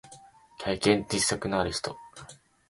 [0.57, 1.95] 経験と実績のある人